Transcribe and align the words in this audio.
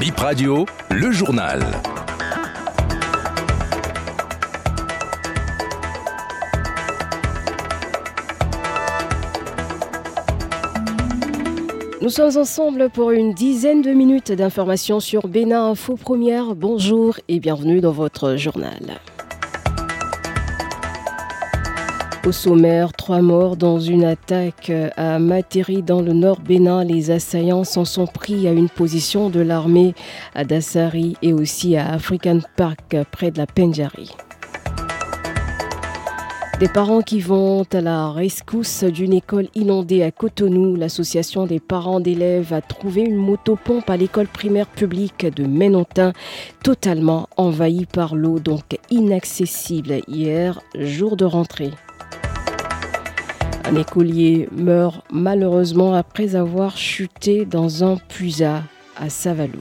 Bip 0.00 0.18
Radio, 0.18 0.66
le 0.90 1.10
journal. 1.10 1.60
Nous 12.02 12.10
sommes 12.10 12.36
ensemble 12.36 12.90
pour 12.90 13.10
une 13.10 13.32
dizaine 13.32 13.80
de 13.80 13.92
minutes 13.92 14.32
d'informations 14.32 15.00
sur 15.00 15.28
Bénin 15.28 15.70
Info 15.70 15.96
Première. 15.96 16.54
Bonjour 16.54 17.18
et 17.28 17.40
bienvenue 17.40 17.80
dans 17.80 17.92
votre 17.92 18.36
journal. 18.36 19.00
Au 22.26 22.32
sommaire, 22.32 22.92
trois 22.92 23.22
morts 23.22 23.56
dans 23.56 23.78
une 23.78 24.02
attaque 24.02 24.72
à 24.96 25.20
Materi 25.20 25.84
dans 25.84 26.00
le 26.00 26.12
nord 26.12 26.40
Bénin. 26.40 26.82
Les 26.82 27.12
assaillants 27.12 27.62
s'en 27.62 27.84
sont 27.84 28.08
pris 28.08 28.48
à 28.48 28.50
une 28.50 28.68
position 28.68 29.30
de 29.30 29.38
l'armée 29.38 29.94
à 30.34 30.42
Dassari 30.42 31.16
et 31.22 31.32
aussi 31.32 31.76
à 31.76 31.92
African 31.92 32.40
Park 32.56 32.96
près 33.12 33.30
de 33.30 33.38
la 33.38 33.46
Pendjari. 33.46 34.10
Des 36.58 36.66
parents 36.66 37.02
qui 37.02 37.20
vont 37.20 37.64
à 37.72 37.80
la 37.80 38.10
rescousse 38.10 38.82
d'une 38.82 39.12
école 39.12 39.46
inondée 39.54 40.02
à 40.02 40.10
Cotonou. 40.10 40.74
L'association 40.74 41.46
des 41.46 41.60
parents 41.60 42.00
d'élèves 42.00 42.52
a 42.52 42.60
trouvé 42.60 43.02
une 43.02 43.14
motopompe 43.14 43.88
à 43.88 43.96
l'école 43.96 44.26
primaire 44.26 44.66
publique 44.66 45.26
de 45.32 45.46
Ménontin, 45.46 46.12
totalement 46.64 47.28
envahie 47.36 47.86
par 47.86 48.16
l'eau, 48.16 48.40
donc 48.40 48.80
inaccessible 48.90 50.00
hier, 50.08 50.60
jour 50.74 51.16
de 51.16 51.24
rentrée. 51.24 51.70
Un 53.68 53.74
écolier 53.74 54.48
meurt 54.52 55.04
malheureusement 55.10 55.94
après 55.94 56.36
avoir 56.36 56.76
chuté 56.76 57.44
dans 57.44 57.82
un 57.82 57.96
puisat 57.96 58.62
à 58.96 59.10
Savalou. 59.10 59.58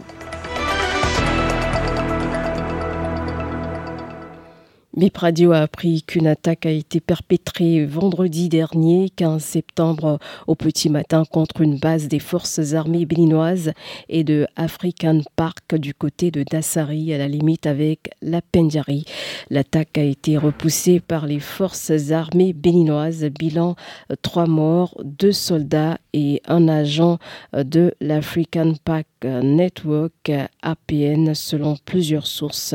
Bip 4.96 5.18
Radio 5.18 5.52
a 5.52 5.60
appris 5.60 6.04
qu'une 6.04 6.26
attaque 6.26 6.66
a 6.66 6.72
été 6.72 7.02
perpétrée 7.02 7.86
vendredi 7.86 8.48
dernier, 8.48 9.10
15 9.18 9.44
septembre, 9.44 10.20
au 10.48 10.56
petit 10.56 10.90
matin, 10.90 11.26
contre 11.30 11.60
une 11.60 11.78
base 11.78 12.08
des 12.08 12.20
forces 12.20 12.72
armées 12.72 13.06
béninoises 13.06 13.74
et 14.08 14.24
de 14.24 14.48
African 14.56 15.20
Park 15.36 15.76
du 15.76 15.94
côté 15.94 16.32
de 16.32 16.44
Dassari, 16.44 17.14
à 17.14 17.18
la 17.18 17.28
limite 17.28 17.66
avec 17.66 18.10
la 18.22 18.42
Pendjari. 18.42 19.04
L'attaque 19.50 19.98
a 19.98 20.04
été 20.04 20.38
repoussée 20.38 21.02
par 21.02 21.26
les 21.26 21.42
forces 21.42 22.12
armées 22.12 22.54
béninoises. 22.54 23.26
Bilan 23.38 23.76
trois 24.22 24.48
morts, 24.48 24.96
deux 25.04 25.34
soldats 25.34 25.98
et 26.16 26.42
un 26.48 26.70
agent 26.70 27.20
de 27.54 27.94
l'African 28.00 28.74
Park 28.86 29.06
Network 29.24 30.32
APN, 30.62 31.34
selon 31.34 31.76
plusieurs 31.84 32.26
sources. 32.26 32.74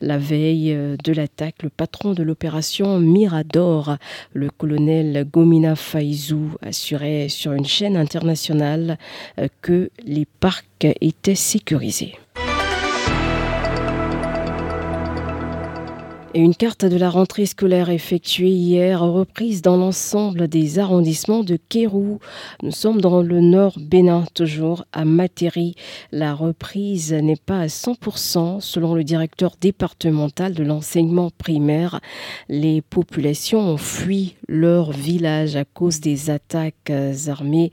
La 0.00 0.18
veille 0.18 0.76
de 1.02 1.12
l'attaque, 1.12 1.62
le 1.62 1.70
patron 1.70 2.14
de 2.14 2.24
l'opération 2.24 2.98
Mirador, 2.98 3.96
le 4.32 4.50
colonel 4.50 5.24
Gomina 5.30 5.76
Faizou, 5.76 6.56
assurait 6.62 7.28
sur 7.28 7.52
une 7.52 7.66
chaîne 7.66 7.96
internationale 7.96 8.98
euh, 9.38 9.48
que 9.62 9.90
les 10.04 10.26
parcs 10.26 10.66
étaient 11.00 11.34
sécurisés. 11.34 12.14
Et 16.32 16.38
une 16.38 16.54
carte 16.54 16.84
de 16.84 16.96
la 16.96 17.10
rentrée 17.10 17.44
scolaire 17.44 17.90
effectuée 17.90 18.50
hier, 18.50 19.00
reprise 19.00 19.62
dans 19.62 19.76
l'ensemble 19.76 20.46
des 20.46 20.78
arrondissements 20.78 21.42
de 21.42 21.58
Kérou. 21.68 22.20
Nous 22.62 22.70
sommes 22.70 23.00
dans 23.00 23.20
le 23.20 23.40
nord 23.40 23.72
Bénin, 23.80 24.24
toujours 24.32 24.84
à 24.92 25.04
Matéri. 25.04 25.74
La 26.12 26.32
reprise 26.32 27.12
n'est 27.12 27.34
pas 27.34 27.58
à 27.58 27.66
100% 27.66 28.60
selon 28.60 28.94
le 28.94 29.02
directeur 29.02 29.54
départemental 29.60 30.54
de 30.54 30.62
l'enseignement 30.62 31.30
primaire. 31.36 31.98
Les 32.48 32.80
populations 32.80 33.58
ont 33.58 33.76
fui 33.76 34.36
leur 34.50 34.90
village 34.90 35.56
à 35.56 35.64
cause 35.64 36.00
des 36.00 36.28
attaques 36.28 36.92
armées. 37.28 37.70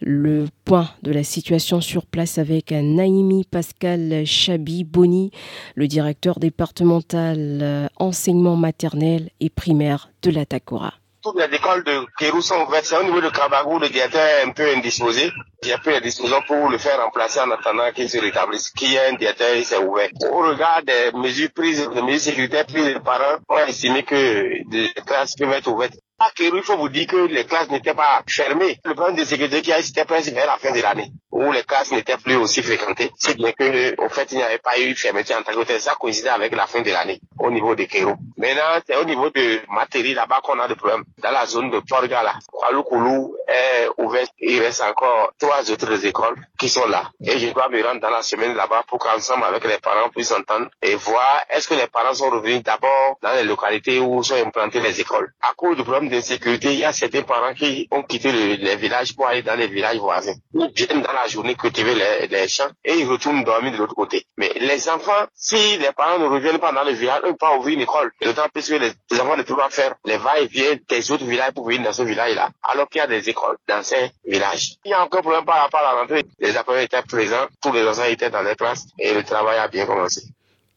Le 0.00 0.46
point 0.64 0.90
de 1.02 1.10
la 1.10 1.24
situation 1.24 1.80
sur 1.80 2.06
place 2.06 2.38
avec 2.38 2.70
Naïmi 2.70 3.44
Pascal 3.50 4.24
Chabi 4.26 4.84
Boni, 4.84 5.32
le 5.74 5.88
directeur 5.88 6.38
départemental 6.38 7.90
enseignement 7.96 8.56
maternel 8.56 9.30
et 9.40 9.48
primaire 9.48 10.10
de 10.22 10.30
la 10.30 10.44
Takora. 10.44 10.92
Toutes 11.20 11.36
les 11.40 11.56
écoles 11.56 11.82
de 11.82 12.06
Kérou 12.16 12.40
sont 12.40 12.64
ouvertes. 12.66 12.84
C'est 12.84 12.96
au 12.96 13.02
niveau 13.02 13.20
de 13.20 13.28
Kabagou, 13.28 13.78
le 13.80 13.88
directeur 13.88 14.22
est 14.22 14.48
un 14.48 14.52
peu 14.52 14.68
indisposé. 14.76 15.32
A 15.68 15.74
un 15.74 15.78
peu 15.78 15.92
indisposé 15.92 16.34
pour 16.46 16.68
le 16.68 16.78
faire 16.78 17.02
remplacer 17.02 17.40
en 17.40 17.50
attendant 17.50 17.90
qu'il 17.92 18.08
se 18.08 18.18
rétablisse. 18.18 18.70
Qui 18.70 18.94
est 18.94 19.08
un 19.08 19.14
directeur, 19.14 19.54
il 19.56 19.64
s'est 19.64 19.78
ouvert. 19.78 20.08
Au 20.30 20.48
regard 20.48 20.82
des 20.86 21.10
mesures 21.18 21.50
prises, 21.52 21.88
des 21.92 22.02
mesures 22.02 22.20
sécuritaires 22.20 22.66
prises, 22.66 22.86
les 22.86 23.00
parents 23.00 23.38
ont 23.48 23.58
estimé 23.66 24.04
que 24.04 24.70
des 24.70 24.90
classes 25.04 25.34
peuvent 25.34 25.52
être 25.52 25.66
ouvertes. 25.66 25.98
Il 26.40 26.62
faut 26.62 26.76
vous 26.76 26.88
dire 26.88 27.06
que 27.06 27.16
les 27.16 27.44
classes 27.44 27.70
n'étaient 27.70 27.94
pas 27.94 28.22
fermées. 28.26 28.80
Le 28.84 28.94
problème 28.94 29.16
de 29.16 29.24
sécurité 29.24 29.62
qui 29.62 29.72
a 29.72 29.80
c'était 29.82 30.04
presque 30.04 30.32
vers 30.32 30.46
la 30.46 30.56
fin 30.58 30.72
de 30.72 30.80
l'année, 30.80 31.12
où 31.30 31.52
les 31.52 31.62
classes 31.62 31.92
n'étaient 31.92 32.16
plus 32.16 32.34
aussi 32.34 32.60
fréquentées. 32.62 33.12
C'est 33.16 33.36
bien 33.36 33.52
que, 33.52 33.94
au 34.04 34.08
fait, 34.08 34.32
il 34.32 34.38
n'y 34.38 34.42
avait 34.42 34.58
pas 34.58 34.78
eu 34.80 34.94
fermeture 34.96 35.36
en 35.36 35.42
tant 35.42 35.52
que 35.52 35.64
tel. 35.64 35.80
Ça 35.80 35.94
coïncidait 35.94 36.28
avec 36.30 36.54
la 36.56 36.66
fin 36.66 36.80
de 36.82 36.90
l'année, 36.90 37.20
au 37.38 37.50
niveau 37.52 37.76
de 37.76 37.84
Kérou. 37.84 38.16
Maintenant, 38.36 38.80
c'est 38.84 38.96
au 38.96 39.04
niveau 39.04 39.30
de 39.30 39.60
Matéri, 39.70 40.14
là-bas, 40.14 40.40
qu'on 40.42 40.58
a 40.58 40.66
des 40.66 40.74
problèmes. 40.74 41.04
Dans 41.22 41.30
la 41.30 41.46
zone 41.46 41.70
de 41.70 41.78
Porga, 41.88 42.22
là, 42.24 42.34
Kwaloukoulou 42.50 43.36
est 43.46 43.88
ouvert. 43.98 44.26
Il 44.40 44.60
reste 44.60 44.82
encore 44.82 45.32
trois 45.38 45.70
autres 45.70 46.04
écoles 46.04 46.36
qui 46.58 46.68
sont 46.68 46.86
là. 46.88 47.10
Et 47.24 47.38
je 47.38 47.50
dois 47.50 47.68
me 47.68 47.80
rendre 47.84 48.00
dans 48.00 48.10
la 48.10 48.22
semaine 48.22 48.54
là-bas 48.54 48.82
pour 48.88 48.98
qu'ensemble 48.98 49.44
avec 49.44 49.64
les 49.64 49.78
parents 49.78 50.08
puissent 50.08 50.32
entendre 50.32 50.68
et 50.82 50.96
voir 50.96 51.42
est-ce 51.50 51.68
que 51.68 51.74
les 51.74 51.86
parents 51.86 52.14
sont 52.14 52.30
revenus 52.30 52.62
d'abord 52.64 53.18
dans 53.22 53.32
les 53.34 53.44
localités 53.44 54.00
où 54.00 54.22
sont 54.24 54.34
implantées 54.34 54.80
les 54.80 55.00
écoles. 55.00 55.32
À 55.40 55.52
cause 55.54 55.76
du 55.76 55.84
problème 55.84 56.07
d'insécurité, 56.08 56.72
il 56.72 56.80
y 56.80 56.84
a 56.84 56.92
certains 56.92 57.22
parents 57.22 57.54
qui 57.54 57.88
ont 57.90 58.02
quitté 58.02 58.32
le, 58.32 58.54
les 58.56 58.76
villages 58.76 59.14
pour 59.14 59.26
aller 59.26 59.42
dans 59.42 59.54
les 59.54 59.66
villages 59.68 59.98
voisins. 59.98 60.34
Ils 60.54 60.70
viennent 60.74 61.02
dans 61.02 61.12
la 61.12 61.26
journée 61.28 61.54
cultiver 61.54 61.94
les, 61.94 62.26
les 62.26 62.48
champs 62.48 62.70
et 62.84 62.94
ils 62.94 63.06
retournent 63.08 63.44
dormir 63.44 63.72
de 63.72 63.76
l'autre 63.78 63.94
côté. 63.94 64.26
Mais 64.36 64.50
les 64.56 64.88
enfants, 64.88 65.26
si 65.34 65.76
les 65.78 65.92
parents 65.96 66.18
ne 66.18 66.26
reviennent 66.26 66.58
pas 66.58 66.72
dans 66.72 66.84
le 66.84 66.92
village, 66.92 67.20
ils 67.22 67.26
ne 67.26 67.30
peuvent 67.32 67.38
pas 67.38 67.56
ouvrir 67.56 67.74
une 67.76 67.82
école. 67.82 68.10
D'autant 68.22 68.48
plus 68.52 68.68
que 68.68 68.74
les, 68.74 68.92
les 69.10 69.20
enfants 69.20 69.36
ne 69.36 69.42
peuvent 69.42 69.56
pas 69.56 69.70
faire 69.70 69.94
les 70.04 70.16
va-et-vient 70.16 70.76
des 70.88 71.10
autres 71.10 71.24
villages 71.24 71.52
pour 71.52 71.66
venir 71.66 71.82
dans 71.82 71.92
ce 71.92 72.02
village-là, 72.02 72.50
alors 72.62 72.88
qu'il 72.88 73.00
y 73.00 73.02
a 73.02 73.06
des 73.06 73.28
écoles 73.28 73.56
dans 73.68 73.82
ces 73.82 74.10
villages. 74.26 74.76
Il 74.84 74.90
y 74.90 74.94
a 74.94 75.02
encore 75.02 75.20
un 75.20 75.22
problème 75.22 75.44
par 75.44 75.62
rapport 75.62 75.80
à 75.80 75.94
la 75.94 76.00
rentrée. 76.00 76.24
Les 76.38 76.56
apprenants 76.56 76.80
étaient 76.80 77.02
présents, 77.02 77.46
tous 77.62 77.72
les 77.72 77.86
enfants 77.86 78.04
étaient 78.04 78.30
dans 78.30 78.42
les 78.42 78.54
classes 78.54 78.86
et 78.98 79.12
le 79.14 79.22
travail 79.24 79.58
a 79.58 79.68
bien 79.68 79.86
commencé. 79.86 80.22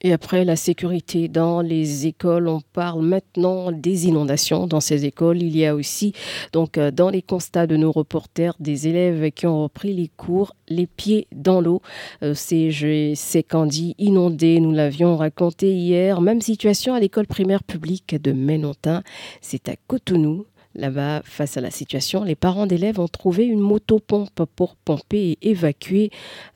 Et 0.01 0.13
après 0.13 0.45
la 0.45 0.55
sécurité 0.55 1.27
dans 1.27 1.61
les 1.61 2.07
écoles, 2.07 2.47
on 2.47 2.61
parle 2.73 3.03
maintenant 3.03 3.71
des 3.71 4.07
inondations 4.07 4.67
dans 4.67 4.79
ces 4.79 5.05
écoles. 5.05 5.41
Il 5.41 5.55
y 5.55 5.65
a 5.65 5.75
aussi, 5.75 6.13
donc, 6.53 6.79
dans 6.79 7.09
les 7.09 7.21
constats 7.21 7.67
de 7.67 7.77
nos 7.77 7.91
reporters, 7.91 8.55
des 8.59 8.87
élèves 8.87 9.31
qui 9.31 9.45
ont 9.47 9.63
repris 9.63 9.93
les 9.93 10.09
cours 10.17 10.55
les 10.71 10.87
pieds 10.87 11.27
dans 11.31 11.61
l'eau. 11.61 11.81
Euh, 12.23 12.33
c'est 12.33 13.43
Candy 13.43 13.95
inondé, 13.99 14.59
nous 14.59 14.71
l'avions 14.71 15.17
raconté 15.17 15.73
hier. 15.73 16.21
Même 16.21 16.41
situation 16.41 16.93
à 16.93 16.99
l'école 16.99 17.27
primaire 17.27 17.63
publique 17.63 18.15
de 18.21 18.31
Ménontin. 18.31 19.03
C'est 19.41 19.69
à 19.69 19.75
Cotonou. 19.87 20.45
Là-bas, 20.75 21.21
face 21.25 21.57
à 21.57 21.61
la 21.61 21.71
situation, 21.71 22.23
les 22.23 22.35
parents 22.35 22.65
d'élèves 22.65 22.99
ont 22.99 23.07
trouvé 23.07 23.45
une 23.45 23.59
motopompe 23.59 24.45
pour 24.55 24.75
pomper 24.75 25.31
et 25.31 25.49
évacuer 25.49 26.11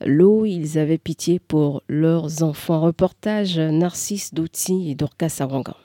l'eau. 0.06 0.46
Ils 0.46 0.78
avaient 0.78 0.98
pitié 0.98 1.40
pour 1.40 1.84
leurs 1.88 2.42
enfants. 2.44 2.82
Reportage 2.82 3.60
Narcisse 3.60 4.34
Douti 4.34 4.90
et 4.90 4.96
Dorcas 4.96 5.30
Sawangan. 5.30 5.76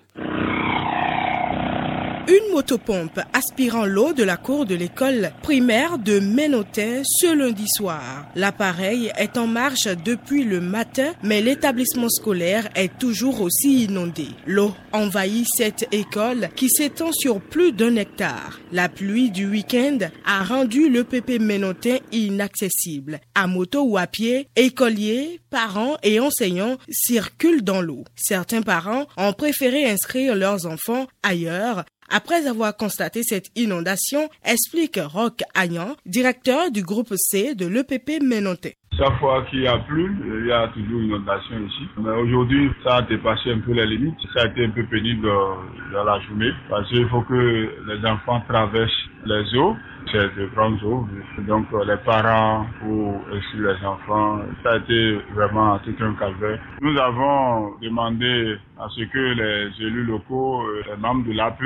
Une 2.30 2.52
motopompe 2.52 3.18
aspirant 3.32 3.86
l'eau 3.86 4.12
de 4.12 4.22
la 4.22 4.36
cour 4.36 4.64
de 4.64 4.76
l'école 4.76 5.32
primaire 5.42 5.98
de 5.98 6.20
Ménotin 6.20 7.02
ce 7.04 7.34
lundi 7.34 7.66
soir. 7.66 8.24
L'appareil 8.36 9.10
est 9.18 9.36
en 9.36 9.48
marche 9.48 9.88
depuis 10.04 10.44
le 10.44 10.60
matin, 10.60 11.12
mais 11.24 11.40
l'établissement 11.40 12.08
scolaire 12.08 12.68
est 12.76 12.96
toujours 13.00 13.40
aussi 13.40 13.82
inondé. 13.86 14.28
L'eau 14.46 14.72
envahit 14.92 15.44
cette 15.56 15.88
école 15.90 16.50
qui 16.54 16.68
s'étend 16.68 17.10
sur 17.10 17.40
plus 17.40 17.72
d'un 17.72 17.96
hectare. 17.96 18.60
La 18.70 18.88
pluie 18.88 19.32
du 19.32 19.48
week-end 19.48 19.98
a 20.24 20.44
rendu 20.44 20.88
le 20.88 21.02
PP 21.02 21.40
Ménotin 21.40 21.96
inaccessible. 22.12 23.18
À 23.34 23.48
moto 23.48 23.82
ou 23.82 23.98
à 23.98 24.06
pied, 24.06 24.46
écoliers, 24.54 25.40
parents 25.50 25.96
et 26.04 26.20
enseignants 26.20 26.78
circulent 26.88 27.64
dans 27.64 27.82
l'eau. 27.82 28.04
Certains 28.14 28.62
parents 28.62 29.06
ont 29.16 29.32
préféré 29.32 29.90
inscrire 29.90 30.36
leurs 30.36 30.66
enfants 30.66 31.08
ailleurs 31.24 31.84
après 32.10 32.46
avoir 32.46 32.76
constaté 32.76 33.22
cette 33.22 33.50
inondation, 33.56 34.28
explique 34.44 34.98
Roch 35.02 35.42
Agnan, 35.54 35.96
directeur 36.06 36.70
du 36.70 36.82
groupe 36.82 37.12
C 37.16 37.54
de 37.54 37.66
l'EPP 37.66 38.22
Ménontais. 38.22 38.76
Chaque 38.98 39.18
fois 39.18 39.46
qu'il 39.48 39.60
y 39.60 39.66
a 39.66 39.78
plu, 39.78 40.14
il 40.40 40.46
y 40.46 40.52
a 40.52 40.68
toujours 40.68 41.00
une 41.00 41.06
inondation 41.06 41.56
ici. 41.66 41.88
Mais 41.98 42.10
aujourd'hui, 42.10 42.70
ça 42.84 42.96
a 42.96 43.02
dépassé 43.02 43.50
un 43.50 43.60
peu 43.60 43.72
les 43.72 43.86
limites. 43.86 44.18
Ça 44.34 44.42
a 44.42 44.46
été 44.48 44.64
un 44.64 44.70
peu 44.70 44.84
pénible 44.86 45.26
dans 45.92 46.04
la 46.04 46.20
journée 46.20 46.50
parce 46.68 46.88
qu'il 46.88 47.08
faut 47.08 47.22
que 47.22 47.70
les 47.86 48.06
enfants 48.06 48.42
traversent 48.48 48.90
les 49.24 49.56
eaux 49.56 49.76
c'est 50.10 50.34
de 50.36 50.46
grandes 50.54 50.82
eaux. 50.82 51.06
Donc 51.46 51.66
euh, 51.72 51.84
les 51.84 51.96
parents 51.98 52.66
ou 52.86 53.14
aussi 53.32 53.56
les 53.56 53.86
enfants, 53.86 54.40
ça 54.62 54.72
a 54.72 54.76
été 54.76 55.18
vraiment 55.34 55.78
tout 55.78 55.94
un 56.00 56.14
calvaire. 56.14 56.58
Nous 56.80 56.96
avons 56.98 57.74
demandé 57.80 58.56
à 58.78 58.88
ce 58.88 59.02
que 59.02 59.18
les 59.18 59.86
élus 59.86 60.04
locaux, 60.04 60.62
euh, 60.62 60.82
les 60.88 60.96
membres 60.96 61.26
de 61.26 61.32
l'APE, 61.32 61.60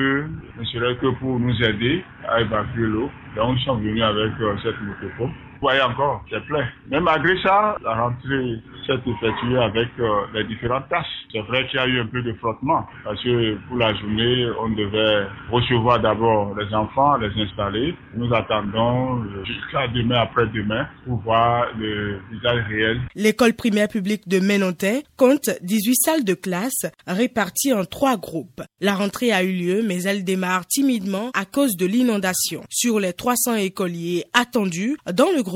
ne 0.59 0.65
seraient 0.65 0.97
que 0.97 1.09
pour 1.19 1.39
nous 1.39 1.63
aider 1.63 2.05
à 2.29 2.41
évacuer 2.41 2.87
l'eau. 2.87 3.11
Donc 3.37 3.57
ils 3.59 3.65
sont 3.65 3.77
venus 3.77 4.03
avec 4.03 4.33
euh, 4.41 4.57
cette 4.63 4.81
motopo 4.81 5.31
voyez 5.65 5.83
encore, 5.83 6.23
c'est 6.31 6.45
plein. 6.45 6.67
Mais 6.91 7.01
malgré 7.01 7.41
ça, 7.43 7.77
la 7.83 7.95
rentrée 7.95 8.61
s'est 8.87 8.93
effectuée 8.93 9.59
avec 9.59 9.89
euh, 9.99 10.27
les 10.35 10.45
différentes 10.45 10.89
tâches. 10.91 11.07
C'est 11.33 11.41
vrai 11.41 11.67
qu'il 11.67 11.81
y 11.81 11.83
a 11.83 11.87
eu 11.87 12.01
un 12.01 12.07
peu 12.07 12.23
de 12.23 12.33
frottement 12.35 12.87
parce 13.03 13.23
que 13.23 13.57
pour 13.69 13.79
la 13.79 13.95
journée, 13.95 14.47
on 14.61 14.69
devait 14.69 15.27
recevoir 15.51 16.01
d'abord 16.01 16.55
les 16.55 16.73
enfants, 16.75 17.17
les 17.17 17.31
installer. 17.43 17.95
Nous 18.15 18.33
attendons 18.35 19.23
euh, 19.23 19.45
jusqu'à 19.45 19.89
demain 19.89 20.21
après-demain 20.21 20.87
pour 21.07 21.19
voir 21.21 21.67
le 21.79 22.21
visage 22.31 22.65
réel. 22.69 23.01
L'école 23.15 23.55
primaire 23.55 23.89
publique 23.89 24.29
de 24.29 24.41
Ménontin 24.41 25.01
compte 25.17 25.49
18 25.63 25.95
salles 25.95 26.25
de 26.25 26.35
classe 26.35 26.87
réparties 27.07 27.73
en 27.73 27.85
trois 27.85 28.19
groupes. 28.19 28.63
La 28.81 28.95
rentrée 28.95 29.33
a 29.33 29.43
eu 29.43 29.53
lieu, 29.53 29.83
mais 29.83 30.03
elle 30.03 30.25
démarre 30.25 30.67
timidement 30.67 31.31
à 31.33 31.47
cause 31.47 31.77
de 31.77 31.87
l'inondation. 31.87 32.63
Sur 32.69 33.01
les 33.01 33.15
300 33.15 33.55
écoliers 33.55 34.25
attendus 34.35 34.99
dans 35.13 35.31
le 35.35 35.43
groupe 35.43 35.54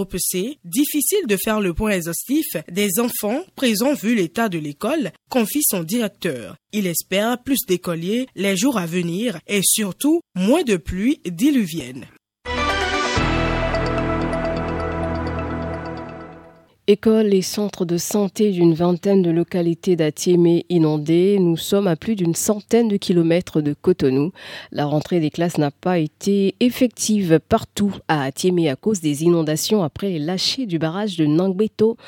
Difficile 0.64 1.26
de 1.26 1.36
faire 1.36 1.60
le 1.60 1.74
point 1.74 1.90
exhaustif 1.90 2.46
des 2.70 2.98
enfants 2.98 3.44
présents 3.56 3.94
vu 3.94 4.14
l'état 4.14 4.48
de 4.48 4.58
l'école, 4.58 5.12
confie 5.30 5.62
son 5.62 5.82
directeur. 5.82 6.56
Il 6.72 6.86
espère 6.86 7.42
plus 7.42 7.66
d'écoliers 7.66 8.26
les 8.34 8.56
jours 8.56 8.78
à 8.78 8.86
venir 8.86 9.38
et 9.46 9.62
surtout 9.62 10.20
moins 10.34 10.62
de 10.62 10.76
pluie 10.76 11.20
diluvienne. 11.24 12.06
Écoles 16.90 17.34
et 17.34 17.42
centres 17.42 17.84
de 17.84 17.98
santé 17.98 18.50
d'une 18.50 18.72
vingtaine 18.72 19.20
de 19.20 19.30
localités 19.30 19.94
d'Atiémé 19.94 20.64
inondées. 20.70 21.36
Nous 21.38 21.58
sommes 21.58 21.86
à 21.86 21.96
plus 21.96 22.16
d'une 22.16 22.34
centaine 22.34 22.88
de 22.88 22.96
kilomètres 22.96 23.60
de 23.60 23.74
Cotonou. 23.74 24.32
La 24.72 24.86
rentrée 24.86 25.20
des 25.20 25.28
classes 25.28 25.58
n'a 25.58 25.70
pas 25.70 25.98
été 25.98 26.54
effective 26.60 27.40
partout 27.46 27.94
à 28.08 28.22
Atiémé 28.22 28.70
à 28.70 28.76
cause 28.76 29.02
des 29.02 29.24
inondations 29.24 29.82
après 29.82 30.08
les 30.08 30.66
du 30.66 30.78
barrage 30.78 31.18
de 31.18 31.26
Nangbeto. 31.26 31.98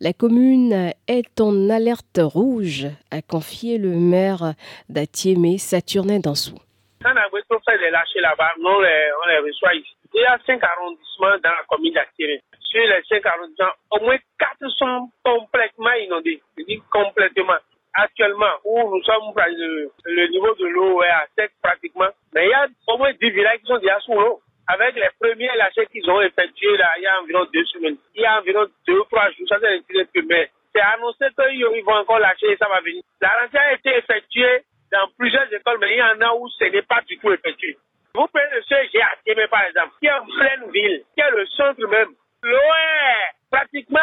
La 0.00 0.14
commune 0.14 0.94
est 1.06 1.38
en 1.38 1.68
alerte 1.68 2.18
rouge, 2.18 2.86
a 3.10 3.20
confié 3.20 3.76
le 3.76 3.90
maire 3.90 4.54
d'Atiémé, 4.88 5.58
Saturnin 5.58 6.18
Dansou. 6.18 6.56
Quand 7.04 7.12
Nangbeto 7.12 7.58
fait 7.62 7.78
des 7.78 7.90
lâchers 7.90 8.20
là-bas, 8.22 8.52
on 8.64 8.80
les, 8.80 9.38
reçoit 9.46 9.74
ici. 9.74 9.94
Il 10.14 10.22
y 10.22 10.24
a 10.24 10.38
cinq 10.46 10.64
arrondissements 10.64 11.36
dans 11.44 11.50
la 11.50 11.64
commune 11.68 11.92
d'Atiémé 11.92 12.40
sur 12.70 12.80
les 12.80 13.02
cinq 13.08 13.26
arrondissements, 13.26 13.74
au 13.90 14.00
moins 14.00 14.16
quatre 14.38 14.68
sont 14.78 15.10
complètement 15.24 15.92
inondés. 15.92 16.40
Je 16.56 16.64
dis 16.64 16.80
complètement. 16.90 17.58
Actuellement, 17.92 18.52
où 18.64 18.94
nous 18.94 19.02
sommes, 19.02 19.34
le, 19.34 20.26
niveau 20.28 20.54
de 20.54 20.66
l'eau 20.66 21.02
est 21.02 21.08
à 21.08 21.26
sec 21.36 21.50
pratiquement. 21.60 22.08
Mais 22.32 22.46
il 22.46 22.50
y 22.50 22.54
a 22.54 22.68
au 22.86 22.98
moins 22.98 23.12
10 23.12 23.30
villages 23.30 23.58
qui 23.58 23.66
sont 23.66 23.78
déjà 23.78 23.98
sous 24.00 24.14
l'eau. 24.14 24.40
Avec 24.68 24.94
les 24.94 25.08
premiers 25.18 25.50
lâchers 25.56 25.86
qu'ils 25.86 26.08
ont 26.08 26.20
effectués 26.20 26.76
là, 26.76 26.92
il 26.98 27.02
y 27.02 27.06
a 27.06 27.20
environ 27.20 27.44
deux 27.52 27.64
semaines. 27.64 27.96
Il 28.14 28.22
y 28.22 28.24
a 28.24 28.38
environ 28.38 28.66
deux 28.86 29.00
trois 29.10 29.28
jours, 29.32 29.48
ça 29.48 29.56
c'est 29.60 29.82
le 29.92 30.22
mais 30.28 30.48
c'est 30.72 30.80
annoncé 30.80 31.24
qu'ils 31.36 31.84
vont 31.84 31.94
encore 31.94 32.20
lâcher 32.20 32.52
et 32.52 32.56
ça 32.56 32.68
va 32.68 32.80
venir. 32.80 33.02
La 33.20 33.30
rentrée 33.40 33.58
a 33.58 33.72
été 33.72 33.96
effectuée 33.96 34.62
dans 34.92 35.08
plusieurs 35.18 35.52
écoles, 35.52 35.78
mais 35.80 35.94
il 35.94 35.98
y 35.98 36.02
en 36.02 36.20
a 36.20 36.34
où 36.36 36.48
ce 36.48 36.64
n'est 36.66 36.82
pas 36.82 37.00
du 37.08 37.18
tout 37.18 37.32
effectué. 37.32 37.76
Vous 38.14 38.26
prenez 38.32 38.54
le 38.54 38.62
CG 38.62 39.02
à 39.02 39.10
Tiémé, 39.24 39.48
par 39.48 39.64
exemple, 39.64 39.94
qui 39.98 40.06
est 40.06 40.12
en 40.12 40.24
pleine 40.24 40.70
ville, 40.70 41.02
qui 41.14 41.20
est 41.20 41.30
le 41.30 41.46
centre 41.46 41.86
même 41.88 42.14
Est 42.42 43.50
pratiquement 43.50 44.00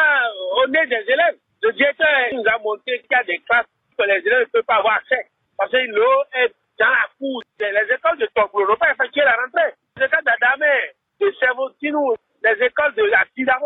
au 0.56 0.68
nez 0.68 0.86
des 0.86 1.04
élèves. 1.10 1.36
Le 1.62 1.72
directeur 1.72 2.08
nous 2.32 2.44
a 2.46 2.58
montré 2.58 3.00
qu'il 3.00 3.10
y 3.10 3.14
a 3.14 3.24
des 3.24 3.38
classes 3.38 3.66
que 3.98 4.04
les 4.04 4.24
élèves 4.26 4.46
ne 4.46 4.52
peuvent 4.52 4.62
pas 4.62 4.76
avoir 4.76 4.96
accès. 4.96 5.26
Parce 5.56 5.72
que 5.72 5.76
l'eau 5.76 6.22
est 6.34 6.54
dans 6.78 6.88
la 6.88 7.08
cour. 7.18 7.42
Les 7.58 7.94
écoles 7.94 8.18
de 8.18 8.26
Tokyo 8.34 8.66
n'ont 8.66 8.76
pas 8.76 8.92
effectué 8.92 9.22
la 9.22 9.34
rentrée. 9.34 9.74
Les 9.96 10.04
écoles 10.04 10.24
d'Adamé, 10.24 10.92
de 11.20 11.32
Servotinou, 11.40 12.14
les 12.44 12.64
écoles 12.64 12.94
de 12.94 13.02
la 13.04 13.24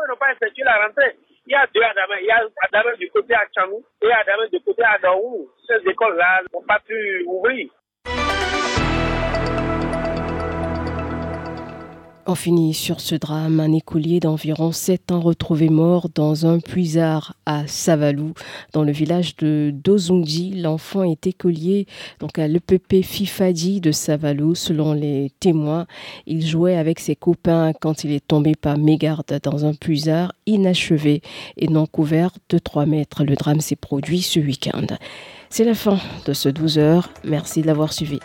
n'ont 0.09 0.17
pas 0.17 0.33
effectué 0.33 0.65
la 0.65 0.87
rentrée. 0.87 1.17
Il 1.47 1.53
y 1.53 1.55
a 1.55 1.67
deux 1.75 1.83
Adamé. 1.83 2.15
Il 2.21 2.27
y 2.27 2.31
a 2.31 2.43
Adamé 2.63 2.97
du 2.97 3.11
côté 3.11 3.35
à 3.35 3.45
Chanou 3.55 3.85
et 4.01 4.13
Adamé 4.13 4.49
du 4.49 4.61
côté 4.61 4.83
à 4.85 4.97
Daou. 4.99 5.51
Ces 5.67 5.87
écoles-là 5.87 6.43
n'ont 6.53 6.63
pas 6.63 6.79
pu 6.81 7.25
ouvrir. 7.27 7.69
On 12.32 12.34
finit 12.34 12.73
sur 12.73 13.00
ce 13.00 13.14
drame. 13.14 13.61
Un 13.61 13.75
écolier 13.75 14.19
d'environ 14.19 14.73
7 14.73 15.12
ans 15.12 15.20
retrouvé 15.20 15.69
mort 15.69 16.08
dans 16.08 16.46
un 16.46 16.61
puisard 16.61 17.34
à 17.44 17.67
Savalou, 17.67 18.32
dans 18.73 18.84
le 18.84 18.90
village 18.90 19.37
de 19.37 19.70
Dozungi. 19.70 20.55
L'enfant 20.55 21.02
est 21.02 21.26
écolier 21.26 21.87
donc 22.20 22.38
à 22.38 22.49
l'EPP 22.49 23.02
Fifadi 23.02 23.82
de 23.82 23.93
Savalou. 23.93 24.55
Selon 24.55 24.94
les 24.94 25.31
témoins, 25.40 25.87
il 26.26 26.46
jouait 26.46 26.76
avec 26.76 27.00
ses 27.00 27.17
copains 27.17 27.75
quand 27.79 28.02
il 28.02 28.12
est 28.12 28.26
tombé 28.26 28.55
par 28.55 28.79
mégarde 28.79 29.38
dans 29.43 29.67
un 29.67 29.75
puisard 29.75 30.32
inachevé 30.46 31.20
et 31.58 31.69
non 31.69 31.84
couvert 31.84 32.31
de 32.49 32.56
3 32.56 32.87
mètres. 32.87 33.25
Le 33.25 33.37
drame 33.37 33.61
s'est 33.61 33.76
produit 33.76 34.23
ce 34.23 34.40
week-end. 34.40 34.87
C'est 35.50 35.64
la 35.64 35.75
fin 35.75 35.99
de 36.25 36.32
ce 36.32 36.49
12 36.49 36.79
heures. 36.79 37.11
Merci 37.25 37.61
de 37.61 37.67
l'avoir 37.67 37.93
suivi. 37.93 38.20